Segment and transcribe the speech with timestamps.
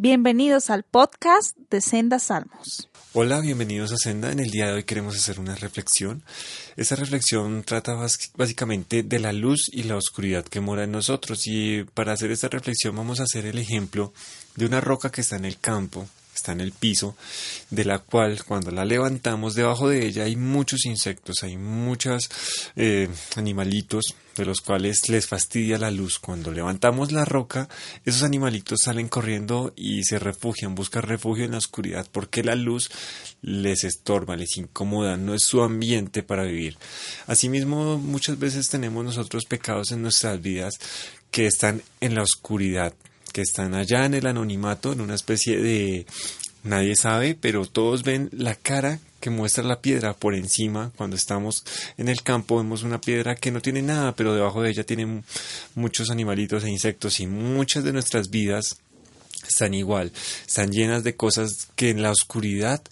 [0.00, 2.88] Bienvenidos al podcast de Senda Salmos.
[3.14, 4.30] Hola, bienvenidos a Senda.
[4.30, 6.22] En el día de hoy queremos hacer una reflexión.
[6.76, 7.96] Esta reflexión trata
[8.36, 11.48] básicamente de la luz y la oscuridad que mora en nosotros.
[11.48, 14.12] Y para hacer esta reflexión vamos a hacer el ejemplo
[14.54, 16.06] de una roca que está en el campo
[16.38, 17.16] está en el piso,
[17.70, 22.30] de la cual cuando la levantamos debajo de ella hay muchos insectos, hay muchos
[22.76, 26.18] eh, animalitos de los cuales les fastidia la luz.
[26.18, 27.68] Cuando levantamos la roca,
[28.04, 32.90] esos animalitos salen corriendo y se refugian, buscan refugio en la oscuridad porque la luz
[33.42, 36.78] les estorba, les incomoda, no es su ambiente para vivir.
[37.26, 40.74] Asimismo, muchas veces tenemos nosotros pecados en nuestras vidas
[41.30, 42.94] que están en la oscuridad,
[43.38, 46.06] que están allá en el anonimato, en una especie de
[46.64, 50.90] nadie sabe, pero todos ven la cara que muestra la piedra por encima.
[50.96, 51.64] Cuando estamos
[51.98, 55.22] en el campo vemos una piedra que no tiene nada, pero debajo de ella tiene
[55.76, 58.80] muchos animalitos e insectos y muchas de nuestras vidas
[59.48, 60.12] están igual,
[60.46, 62.82] están llenas de cosas que en la oscuridad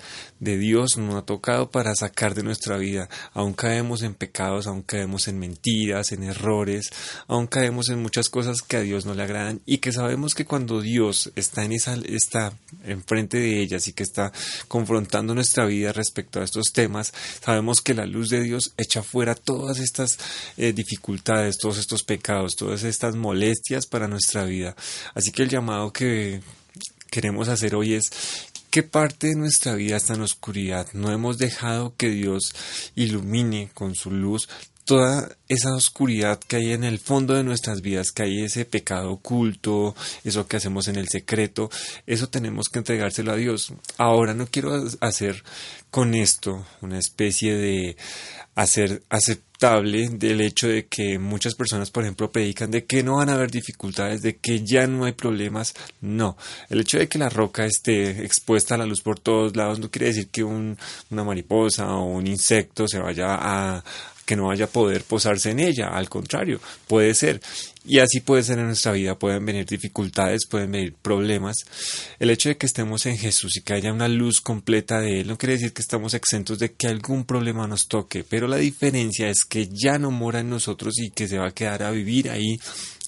[0.40, 3.08] de Dios nos ha tocado para sacar de nuestra vida.
[3.32, 6.90] Aún caemos en pecados, aún caemos en mentiras, en errores,
[7.27, 10.44] aún caemos en muchas cosas que a Dios no le agradan y que sabemos que
[10.44, 12.52] cuando Dios está en esa está
[12.84, 14.32] enfrente de ellas y que está
[14.68, 17.12] confrontando nuestra vida respecto a estos temas,
[17.42, 20.18] sabemos que la luz de Dios echa fuera todas estas
[20.56, 24.77] eh, dificultades, todos estos pecados, todas estas molestias para nuestra vida.
[25.14, 26.40] Así que el llamado que
[27.17, 28.11] queremos hacer hoy es
[28.69, 30.86] ¿Qué parte de nuestra vida está en oscuridad?
[30.92, 32.55] No hemos dejado que Dios
[32.95, 34.50] ilumine con su luz
[34.84, 39.12] toda esa oscuridad que hay en el fondo de nuestras vidas, que hay ese pecado
[39.12, 41.70] oculto, eso que hacemos en el secreto,
[42.06, 43.73] eso tenemos que entregárselo a Dios.
[43.97, 45.42] Ahora no quiero hacer
[45.91, 47.97] con esto una especie de
[48.56, 53.28] hacer aceptable del hecho de que muchas personas, por ejemplo, predican de que no van
[53.28, 55.74] a haber dificultades, de que ya no hay problemas.
[56.00, 56.36] No,
[56.70, 59.90] el hecho de que la roca esté expuesta a la luz por todos lados no
[59.90, 60.78] quiere decir que un,
[61.11, 63.84] una mariposa o un insecto se vaya a,
[64.27, 67.41] que no vaya a poder posarse en ella, al contrario, puede ser.
[67.89, 71.57] Y así puede ser en nuestra vida, pueden venir dificultades, pueden venir problemas.
[72.19, 75.29] El hecho de que estemos en Jesús y que haya una luz completa de Él
[75.29, 79.29] no quiere decir que estamos exentos de que algún problema nos toque, pero la diferencia
[79.29, 82.29] es que ya no mora en nosotros y que se va a quedar a vivir
[82.29, 82.58] ahí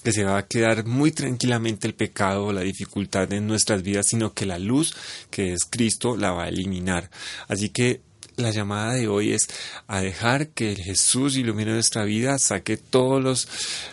[0.01, 4.07] que se va a quedar muy tranquilamente el pecado o la dificultad en nuestras vidas,
[4.07, 4.95] sino que la luz
[5.29, 7.09] que es Cristo la va a eliminar.
[7.47, 8.01] Así que
[8.39, 9.47] la llamada de hoy es
[9.87, 13.47] a dejar que Jesús ilumine nuestra vida, saque todos los,